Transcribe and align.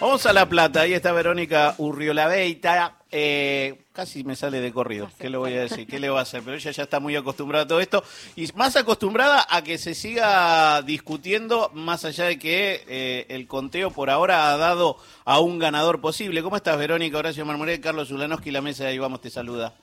Vamos 0.00 0.24
a 0.24 0.32
La 0.32 0.48
Plata, 0.48 0.80
ahí 0.80 0.94
está 0.94 1.12
Verónica 1.12 1.74
Urriolaveita. 1.76 2.96
Eh, 3.10 3.82
casi 3.92 4.24
me 4.24 4.34
sale 4.34 4.62
de 4.62 4.72
corrido, 4.72 5.10
¿qué 5.18 5.28
le 5.28 5.36
voy 5.36 5.52
a 5.52 5.60
decir? 5.60 5.86
¿Qué 5.86 6.00
le 6.00 6.08
va 6.08 6.20
a 6.20 6.22
hacer? 6.22 6.40
Pero 6.42 6.56
ella 6.56 6.70
ya 6.70 6.84
está 6.84 7.00
muy 7.00 7.16
acostumbrada 7.16 7.64
a 7.64 7.68
todo 7.68 7.80
esto 7.80 8.02
y 8.34 8.46
más 8.54 8.76
acostumbrada 8.76 9.46
a 9.50 9.62
que 9.62 9.76
se 9.76 9.94
siga 9.94 10.80
discutiendo, 10.80 11.70
más 11.74 12.06
allá 12.06 12.24
de 12.24 12.38
que 12.38 12.82
eh, 12.88 13.26
el 13.28 13.46
conteo 13.46 13.90
por 13.90 14.08
ahora 14.08 14.54
ha 14.54 14.56
dado 14.56 14.96
a 15.26 15.38
un 15.40 15.58
ganador 15.58 16.00
posible. 16.00 16.42
¿Cómo 16.42 16.56
estás, 16.56 16.78
Verónica? 16.78 17.18
Horacio 17.18 17.44
Marmoré, 17.44 17.78
Carlos 17.78 18.10
Ulanowski, 18.10 18.50
la 18.50 18.62
mesa 18.62 18.84
de 18.84 18.90
ahí 18.90 18.98
vamos, 18.98 19.20
te 19.20 19.28
saluda. 19.28 19.74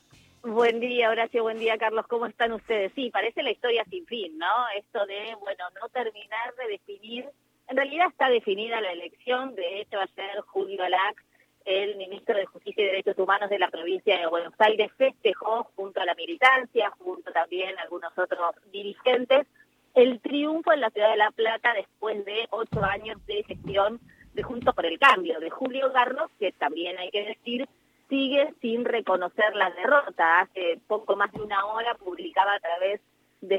Buen 0.42 0.80
día, 0.80 1.12
Horacio, 1.12 1.44
buen 1.44 1.60
día, 1.60 1.78
Carlos. 1.78 2.08
¿Cómo 2.08 2.26
están 2.26 2.54
ustedes? 2.54 2.92
Sí, 2.96 3.12
parece 3.12 3.44
la 3.44 3.52
historia 3.52 3.86
sin 3.88 4.04
fin, 4.08 4.36
¿no? 4.40 4.48
Esto 4.76 5.06
de, 5.06 5.36
bueno, 5.42 5.64
no 5.80 5.90
terminar 5.90 6.56
de 6.56 6.72
definir. 6.72 7.26
En 7.68 7.76
realidad 7.76 8.08
está 8.10 8.30
definida 8.30 8.80
la 8.80 8.92
elección. 8.92 9.54
De 9.56 9.82
hecho, 9.82 10.00
ayer 10.00 10.40
Julio 10.48 10.84
Alac, 10.84 11.24
el 11.66 11.98
ministro 11.98 12.38
de 12.38 12.46
Justicia 12.46 12.84
y 12.84 12.88
Derechos 12.88 13.18
Humanos 13.18 13.50
de 13.50 13.60
la 13.60 13.70
provincia 13.70 14.18
de 14.18 14.28
Buenos 14.28 14.54
Aires, 14.60 14.90
festejó 14.98 15.66
junto 15.76 16.00
a 16.00 16.06
la 16.06 16.16
militancia, 16.16 16.92
junto 16.98 17.32
también 17.34 17.78
a 17.78 17.82
algunos 17.82 18.18
otros 18.18 18.56
dirigentes, 18.72 19.48
el 19.96 20.22
triunfo 20.22 20.72
en 20.72 20.82
la 20.82 20.92
ciudad 20.92 21.12
de 21.12 21.18
La 21.18 21.32
Plata 21.32 21.74
después 21.74 22.24
de 22.24 22.48
ocho 22.52 22.84
años 22.84 23.18
de 23.26 23.44
gestión 23.44 24.00
de 24.34 24.44
Juntos 24.44 24.74
por 24.74 24.86
el 24.86 24.98
Cambio, 25.00 25.40
de 25.40 25.50
Julio 25.50 25.92
Garros, 25.92 26.30
que 26.40 26.52
también 26.54 26.98
hay 27.00 27.10
que 27.10 27.26
decir 27.26 27.68
sigue 28.08 28.54
sin 28.62 28.86
reconocer 28.86 29.56
la 29.56 29.72
derrota. 29.72 30.42
Hace 30.42 30.80
poco 30.88 31.16
más 31.16 31.32
de 31.34 31.42
una 31.42 31.66
hora 31.66 31.96
publicaba 31.96 32.54
a 32.54 32.60
través 32.60 33.02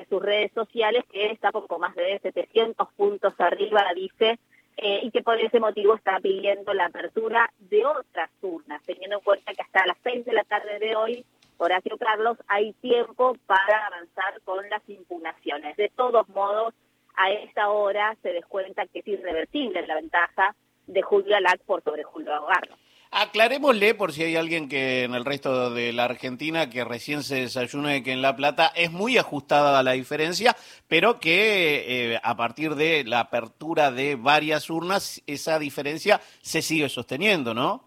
sus 0.09 0.23
redes 0.23 0.53
sociales 0.53 1.05
que 1.11 1.31
está 1.31 1.53
poco 1.53 1.79
más 1.79 1.95
de 1.95 2.19
700 2.21 2.89
puntos 2.95 3.35
arriba, 3.39 3.85
dice, 3.95 4.39
eh, 4.77 5.01
y 5.03 5.11
que 5.11 5.23
por 5.23 5.41
ese 5.41 5.59
motivo 5.61 5.95
está 5.95 6.21
pidiendo 6.21 6.73
la 6.73 6.87
apertura 6.87 7.51
de 7.59 7.85
otras 7.85 8.31
urnas, 8.43 8.83
teniendo 8.85 9.17
en 9.17 9.23
cuenta 9.23 9.53
que 9.53 9.63
hasta 9.63 9.87
las 9.87 9.97
6 10.03 10.25
de 10.25 10.33
la 10.33 10.45
tarde 10.45 10.79
de 10.79 10.95
hoy, 10.95 11.25
Horacio 11.57 11.99
Carlos, 11.99 12.39
hay 12.47 12.73
tiempo 12.75 13.37
para 13.47 13.87
avanzar 13.87 14.41
con 14.45 14.69
las 14.71 14.89
impugnaciones. 14.89 15.77
De 15.77 15.89
todos 15.89 16.29
modos, 16.29 16.75
a 17.17 17.33
esta 17.33 17.69
hora 17.71 18.17
se 18.23 18.33
descuenta 18.33 18.87
que 18.87 19.01
es 19.01 19.09
irreversible 19.09 19.85
la 19.87 19.97
ventaja 19.97 20.55
de 20.87 21.03
Julio 21.03 21.37
Alac 21.37 21.61
por 21.63 21.83
sobre 21.83 22.05
Julio 22.05 22.33
Agarro. 22.33 22.77
Aclarémosle 23.11 23.95
por 23.95 24.13
si 24.13 24.23
hay 24.23 24.37
alguien 24.37 24.69
que 24.69 25.05
en 25.05 25.15
el 25.15 25.25
resto 25.25 25.71
de 25.71 25.95
la 25.95 26.05
Argentina 26.05 26.69
que 26.69 26.85
recién 26.85 27.23
se 27.23 27.37
desayuna 27.37 27.91
de 27.91 28.03
que 28.03 28.13
en 28.13 28.21
La 28.21 28.37
Plata 28.37 28.71
es 28.77 28.93
muy 28.93 29.17
ajustada 29.17 29.83
la 29.83 29.93
diferencia, 29.93 30.55
pero 30.89 31.19
que 31.19 32.13
eh, 32.13 32.21
a 32.23 32.37
partir 32.37 32.75
de 32.75 33.05
la 33.05 33.21
apertura 33.21 33.91
de 33.91 34.17
varias 34.17 34.69
urnas 34.69 35.23
esa 35.27 35.59
diferencia 35.59 36.21
se 36.43 36.61
sigue 36.61 36.89
sosteniendo, 36.91 37.55
¿no? 37.55 37.83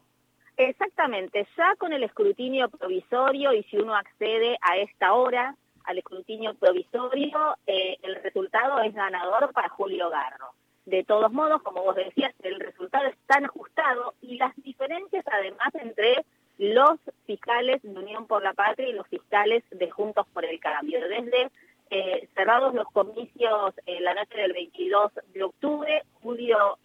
Exactamente, 0.57 1.47
ya 1.55 1.75
con 1.77 1.93
el 1.93 2.03
escrutinio 2.03 2.69
provisorio 2.69 3.53
y 3.53 3.63
si 3.63 3.77
uno 3.77 3.95
accede 3.95 4.57
a 4.61 4.77
esta 4.77 5.13
hora 5.13 5.55
al 5.85 5.97
escrutinio 5.97 6.53
provisorio, 6.55 7.57
eh, 7.65 7.97
el 8.01 8.15
resultado 8.23 8.81
es 8.81 8.93
ganador 8.93 9.51
para 9.53 9.69
Julio 9.69 10.09
Garro. 10.09 10.53
De 10.91 11.05
todos 11.05 11.31
modos, 11.31 11.61
como 11.61 11.83
vos 11.83 11.95
decías, 11.95 12.33
el 12.43 12.59
resultado 12.59 13.07
es 13.07 13.15
tan 13.25 13.45
ajustado 13.45 14.13
y 14.21 14.35
las 14.35 14.53
diferencias 14.57 15.23
además 15.31 15.73
entre 15.75 16.25
los 16.57 16.99
fiscales 17.25 17.81
de 17.81 17.97
Unión 17.97 18.27
por 18.27 18.43
la 18.43 18.53
Patria 18.53 18.89
y 18.89 18.91
los 18.91 19.07
fiscales 19.07 19.63
de 19.71 19.89
Juntos 19.89 20.27
por 20.33 20.43
el 20.43 20.59
Cambio. 20.59 20.99
Desde 21.07 21.49
eh, 21.91 22.27
cerrados 22.35 22.73
los 22.73 22.87
comicios 22.91 23.73
en 23.85 24.03
la 24.03 24.15
noche 24.15 24.37
del 24.37 24.51
22 24.51 25.13
de 25.33 25.43
octubre, 25.43 26.03
Julio 26.21 26.77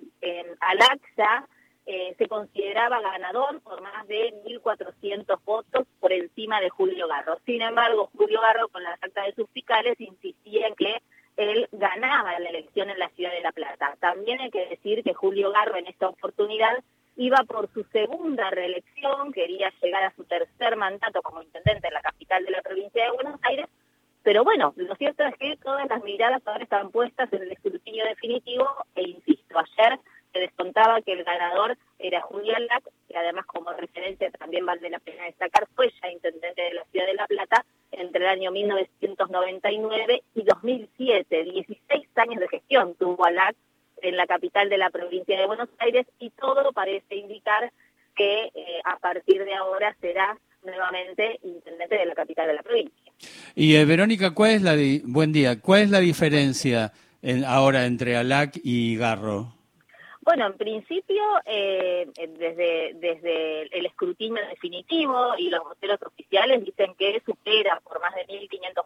Alaxa 0.61 1.49
eh, 1.85 2.15
se 2.17 2.29
consideraba 2.29 3.01
ganador 3.01 3.61
por 3.63 3.81
más 3.81 4.07
de 4.07 4.33
1.400 4.45 5.41
votos 5.45 5.85
por 5.99 6.13
encima 6.13 6.61
de 6.61 6.71
Julio 6.71 7.09
Garro. 7.09 7.41
Sin 7.45 7.61
embargo, 7.61 8.09
Julio 8.17 8.41
Garro, 8.41 8.69
con 8.69 8.85
las 8.85 9.03
actas 9.03 9.27
de 9.27 9.35
sus 9.35 9.51
fiscales, 9.51 10.01
insistía 10.01 10.69
en 10.69 10.77
que 10.77 11.03
él 11.37 11.69
ganaba 11.73 12.39
la 12.39 12.49
elección 12.49 12.91
en 12.91 12.99
la 12.99 13.09
ciudad 13.11 13.33
de 13.33 13.41
La 13.41 13.53
Plata. 13.53 13.97
También 14.01 14.41
hay 14.41 14.51
que 14.51 14.67
decir 14.67 15.03
que 15.03 15.15
Julio 15.15 15.53
Garro 15.53 15.77
en 15.77 15.87
esta 15.87 16.09
oportunidad 16.09 16.83
iba 17.17 17.39
por 17.45 17.73
su 17.73 17.85
segunda 17.85 18.51
reelección, 18.51 19.33
quería 19.33 19.73
llegar 19.83 20.05
a 20.05 20.15
su 20.15 20.25
tercer 20.25 20.77
mandato 20.77 21.23
como 21.23 21.43
intendente 21.43 21.89
en 21.89 21.95
la 21.95 22.03
capital 22.03 22.45
de 22.45 22.51
la 22.51 22.63
provincia 22.63 23.05
de 23.05 23.11
Buenos 23.11 23.41
Aires, 23.43 23.67
pero 24.23 24.45
bueno, 24.45 24.75
lo 24.77 24.95
cierto 24.97 25.25
es 25.25 25.35
que 25.37 25.57
todas 25.63 25.89
las 25.89 26.03
miradas 26.03 26.43
ahora 26.47 26.65
están 26.65 26.91
puestas 26.91 27.33
en 27.33 27.43
el 27.43 27.53
escrutinio 27.53 28.05
definitivo 28.05 28.69
e 28.95 29.09
insisto, 29.09 29.59
ayer 29.59 29.99
se 30.33 30.41
descontaba 30.41 31.01
que 31.01 31.13
el 31.13 31.25
ganador 31.25 31.79
era 31.99 32.21
Julián 32.21 32.67
Lac, 32.67 32.85
que 33.09 33.17
además 33.17 33.47
como 33.47 33.73
referencia 33.73 34.31
también 34.33 34.67
vale 34.67 34.91
la 34.91 34.99
pena 34.99 35.25
destacar, 35.25 35.67
fue 35.75 35.91
ya 36.03 36.11
intendente 36.11 36.61
de 36.61 36.75
la 36.75 36.85
ciudad 36.87 37.07
de 37.07 37.15
La 37.15 37.27
Plata 37.27 37.65
entre 37.93 38.25
el 38.25 38.29
año 38.29 38.51
1999 39.17 40.23
y 40.35 40.43
2007, 40.43 41.45
16 41.45 42.09
años 42.17 42.41
de 42.41 42.49
gestión 42.49 42.95
tuvo 42.99 43.25
Alac 43.25 43.57
en 44.03 44.17
la 44.17 44.27
capital 44.27 44.69
de 44.69 44.79
la 44.79 44.91
provincia 44.91 45.39
de 45.39 45.47
Buenos 45.47 45.69
Aires 45.79 46.07
y 46.19 46.31
todo 46.31 46.73
parece 46.73 47.17
indicar 47.17 47.73
que 48.15 48.51
eh, 48.55 48.81
a 48.85 48.99
partir 48.99 49.45
de 49.45 49.55
ahora 49.55 49.97
será 50.01 50.39
nuevamente 50.65 51.39
intendente 51.43 51.97
de 51.97 52.07
la 52.07 52.15
capital 52.15 52.47
de 52.49 52.55
la 52.55 52.63
provincia. 52.63 53.13
Y 53.55 53.77
eh, 53.77 53.85
Verónica, 53.85 54.33
¿cuál 54.33 54.51
es 54.51 54.63
la 54.63 54.75
buen 55.05 55.33
día? 55.33 55.61
¿Cuál 55.61 55.83
es 55.83 55.91
la 55.91 56.01
diferencia 56.01 56.93
en, 57.23 57.45
ahora 57.45 57.87
entre 57.87 58.17
Alac 58.17 58.59
y 58.63 58.97
Garro? 58.97 59.57
Bueno, 60.27 60.45
en 60.49 60.55
principio, 60.55 61.23
eh, 61.45 62.09
desde, 62.17 62.95
desde 62.95 63.63
el 63.79 63.87
escrutinio 63.87 64.45
definitivo 64.49 65.39
y 65.39 65.51
los 65.51 65.63
voceros 65.63 66.03
oficiales 66.03 66.65
dicen 66.65 66.97
que 66.99 67.23
supera 67.25 67.81
por 67.85 68.01
más 68.01 68.13
de 68.17 68.27
1.500 68.27 68.86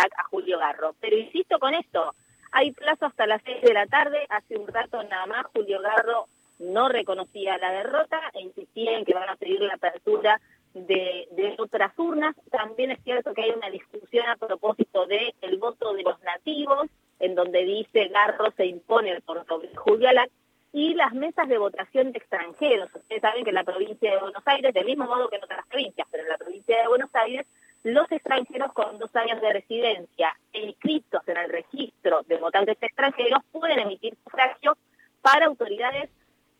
a 0.00 0.24
Julio 0.24 0.58
Garro. 0.58 0.94
Pero 1.00 1.16
insisto 1.16 1.58
con 1.58 1.74
esto, 1.74 2.14
hay 2.52 2.72
plazo 2.72 3.06
hasta 3.06 3.26
las 3.26 3.42
6 3.44 3.62
de 3.62 3.74
la 3.74 3.86
tarde, 3.86 4.26
hace 4.28 4.56
un 4.56 4.66
rato 4.68 5.02
nada 5.02 5.26
más 5.26 5.46
Julio 5.46 5.80
Garro 5.80 6.26
no 6.58 6.88
reconocía 6.88 7.58
la 7.58 7.72
derrota 7.72 8.20
e 8.32 8.42
insistía 8.42 8.96
en 8.96 9.04
que 9.04 9.14
van 9.14 9.28
a 9.28 9.36
pedir 9.36 9.60
la 9.60 9.74
apertura 9.74 10.40
de, 10.72 11.54
otras 11.58 11.92
urnas. 11.98 12.34
También 12.50 12.90
es 12.92 13.02
cierto 13.02 13.34
que 13.34 13.42
hay 13.42 13.50
una 13.50 13.70
discusión 13.70 14.26
a 14.28 14.36
propósito 14.36 15.06
del 15.06 15.34
el 15.40 15.58
voto 15.58 15.92
de 15.94 16.02
los 16.02 16.20
nativos, 16.22 16.86
en 17.18 17.34
donde 17.34 17.64
dice 17.64 18.08
Garro 18.08 18.52
se 18.56 18.66
impone 18.66 19.20
por 19.22 19.44
Julio 19.76 20.08
Alac, 20.08 20.30
y 20.72 20.94
las 20.94 21.12
mesas 21.12 21.48
de 21.48 21.58
votación 21.58 22.10
de 22.10 22.18
extranjeros. 22.18 22.90
Ustedes 22.92 23.22
saben 23.22 23.44
que 23.44 23.50
en 23.50 23.54
la 23.54 23.62
provincia 23.62 24.10
de 24.10 24.18
Buenos 24.18 24.42
Aires, 24.44 24.74
del 24.74 24.84
mismo 24.84 25.04
modo 25.06 25.28
que 25.28 25.36
en 25.36 25.44
otras 25.44 25.64
provincias, 25.68 26.06
pero 26.10 26.24
en 26.24 26.28
la 26.28 26.36
provincia 26.36 26.80
de 26.80 26.88
Buenos 26.88 27.14
Aires, 27.14 27.46
los 27.84 28.10
extranjeros 28.10 28.72
con 28.72 28.98
dos 28.98 29.14
años 29.14 29.40
de 29.40 29.52
residencia 29.52 30.34
e 30.52 30.66
inscritos 30.66 31.22
en 31.28 31.36
el 31.36 31.50
registro 31.50 32.22
de 32.22 32.38
votantes 32.38 32.78
extranjeros 32.80 33.40
pueden 33.52 33.78
emitir 33.78 34.16
sufragio 34.24 34.76
para 35.20 35.46
autoridades 35.46 36.08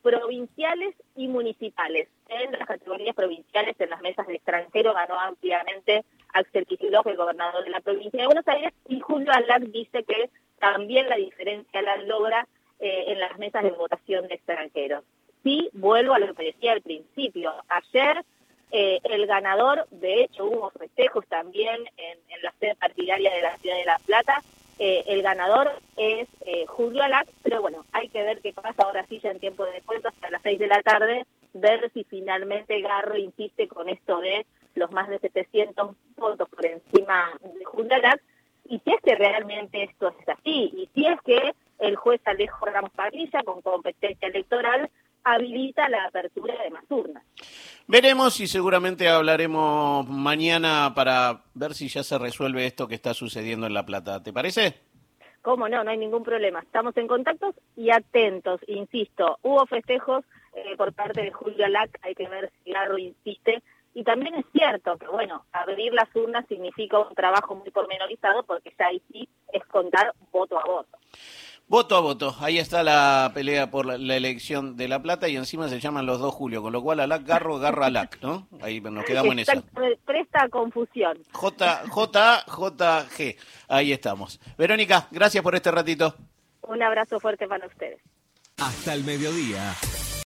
provinciales 0.03 0.95
y 1.17 1.29
municipales. 1.29 2.09
En 2.29 2.53
las 2.53 2.69
categorías 2.69 3.17
provinciales, 3.17 3.75
en 3.81 3.89
las 3.89 4.03
mesas 4.03 4.27
de 4.27 4.35
extranjero, 4.35 4.93
ganó 4.93 5.19
ampliamente 5.19 6.05
Axel 6.35 6.67
Kicillof, 6.67 7.07
el 7.07 7.17
gobernador 7.17 7.65
de 7.65 7.71
la 7.71 7.81
provincia 7.81 8.21
de 8.21 8.27
Buenos 8.27 8.47
Aires, 8.47 8.75
y 8.87 9.01
Julio 9.01 9.33
Alac 9.33 9.63
dice 9.63 10.05
que 10.05 10.29
también 10.59 11.09
la 11.09 11.17
diferencia 11.17 11.81
la 11.81 11.97
logra 11.97 12.47
eh, 12.81 13.05
en 13.09 13.19
las 13.19 13.39
mesas 13.39 13.63
de 13.63 13.71
votación 13.71 14.29
de 14.29 14.35
extranjeros. 14.35 15.05
Sí, 15.43 15.71
vuelvo 15.73 16.13
a 16.13 16.19
lo 16.19 16.35
que 16.35 16.45
decía 16.45 16.73
al 16.73 16.83
principio. 16.83 17.55
Ayer 17.69 18.23
eh, 18.71 19.01
el 19.05 19.27
ganador, 19.27 19.87
de 19.91 20.23
hecho 20.23 20.45
hubo 20.45 20.71
festejos 20.71 21.27
también 21.27 21.85
en, 21.97 22.19
la 22.43 22.53
sede 22.61 22.75
partidaria 22.75 23.33
de 23.33 23.43
la 23.43 23.57
ciudad 23.59 23.77
de 23.77 23.85
La 23.85 23.99
Plata, 24.05 24.43
eh, 24.79 25.05
el 25.07 25.23
ganador 25.23 25.71
es 25.97 26.29
Julio 26.67 27.03
Alac, 27.03 27.29
pero 27.43 27.63
bueno, 27.63 27.85
hay 27.93 28.09
que 28.09 28.23
ver 28.23 28.41
qué 28.41 28.53
pasa 28.53 28.83
ahora 28.83 29.07
sí 29.09 29.21
ya 29.21 29.31
en 29.31 29.39
tiempo 29.39 29.65
de 29.65 29.73
descuento 29.73 30.09
hasta 30.09 30.31
las 30.31 30.43
6 30.43 30.59
de 30.59 30.67
la 30.67 30.83
tarde, 30.83 31.27
ver 31.53 31.91
si 31.95 32.05
finalmente 32.05 32.81
Garro 32.81 33.17
insiste 33.17 33.69
con 33.69 33.89
esto 33.89 34.19
de 34.19 34.45
los 34.75 34.91
más 34.91 35.09
de 35.09 35.21
700 35.21 35.95
votos 36.17 36.49
por 36.49 36.67
encima 36.67 37.31
de 37.41 37.65
Julio 37.65 37.95
Alac, 37.95 38.21
y 38.69 38.81
si 38.81 38.93
es 38.93 39.01
que 39.03 39.15
realmente 39.15 39.85
esto 39.85 40.09
es 40.19 40.29
así, 40.29 40.73
y 40.75 40.89
si 40.95 41.07
es 41.07 41.21
que 41.23 41.55
el 41.79 41.97
juez 41.97 42.21
Alejo 42.25 42.67
Ramos 42.67 42.91
Padilla, 42.93 43.43
con 43.45 43.63
competencia 43.63 44.29
electoral, 44.29 44.91
habilita 45.23 45.89
la 45.89 46.05
apertura 46.05 46.55
de 46.63 46.71
más 46.71 46.85
urnas. 46.89 47.25
Veremos 47.87 48.41
y 48.41 48.47
seguramente 48.47 49.09
hablaremos 49.09 50.09
mañana 50.09 50.93
para 50.95 51.43
ver 51.53 51.75
si 51.75 51.89
ya 51.89 52.03
se 52.03 52.19
resuelve 52.19 52.67
esto 52.67 52.89
que 52.89 52.95
está 52.95 53.13
sucediendo 53.13 53.67
en 53.67 53.75
La 53.75 53.85
Plata. 53.85 54.23
¿Te 54.23 54.33
parece? 54.33 54.75
Cómo 55.43 55.69
no, 55.69 55.85
no 55.85 55.91
hay 55.91 55.99
ningún 55.99 56.25
problema. 56.25 56.61
Estamos 56.61 56.97
en 56.97 57.07
contacto 57.07 57.55
y 57.77 57.91
atentos, 57.91 58.61
insisto. 58.67 59.39
Hubo 59.43 59.67
festejos 59.67 60.25
eh, 60.55 60.77
por 60.79 60.95
parte 60.95 61.21
de 61.21 61.33
Julio 61.33 61.67
Alac, 61.67 61.99
hay 62.01 62.15
que 62.15 62.27
ver 62.27 62.51
si 62.65 62.71
Garro 62.71 62.97
insiste. 62.97 63.63
Y 63.93 64.03
también 64.03 64.35
es 64.35 64.47
cierto 64.53 64.97
que, 64.97 65.07
bueno, 65.07 65.45
abrir 65.53 65.93
las 65.93 66.09
urnas 66.17 66.47
significa 66.49 66.99
un 66.99 67.15
trabajo 67.15 67.55
muy 67.55 67.71
pormenorizado 67.71 68.43
porque 68.45 68.73
ya 68.79 68.87
ahí 68.87 69.03
sí 69.13 69.29
es 69.53 69.65
contar 69.67 70.15
voto 70.33 70.59
a 70.59 70.65
voto. 70.65 70.99
Voto 71.67 71.97
a 71.97 72.01
voto. 72.01 72.37
Ahí 72.41 72.59
está 72.59 72.83
la 72.83 73.31
pelea 73.35 73.71
por 73.71 73.87
la, 73.87 73.97
la 73.97 74.17
elección 74.17 74.77
de 74.77 74.87
La 74.87 75.01
Plata 75.01 75.29
y 75.29 75.37
encima 75.37 75.69
se 75.69 75.81
llaman 75.81 76.05
los 76.05 76.21
dos 76.21 76.35
Julio, 76.35 76.61
con 76.61 76.73
lo 76.73 76.83
cual 76.83 77.01
Alac 77.01 77.25
Garro, 77.27 77.59
Garro 77.59 77.85
Alac, 77.85 78.19
¿no? 78.23 78.47
Ahí 78.61 78.81
nos 78.81 79.05
quedamos 79.05 79.33
en 79.33 79.39
esa. 79.41 79.55
Exacto, 79.55 79.81
Presta 80.05 80.49
confusión. 80.51 81.19
J, 81.33 81.83
J, 81.89 82.45
J, 82.47 83.07
G. 83.09 83.37
Ahí 83.69 83.93
estamos. 83.93 84.41
Verónica, 84.59 85.09
gracias 85.11 85.43
por 85.43 85.55
este 85.55 85.71
ratito. 85.71 86.15
Un 86.63 86.83
abrazo 86.83 87.19
fuerte 87.19 87.47
para 87.49 87.67
ustedes. 87.67 88.01
Hasta 88.59 88.95
el 88.95 89.03
mediodía, 89.05 89.75